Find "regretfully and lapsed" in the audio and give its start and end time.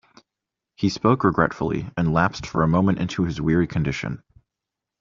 1.23-2.47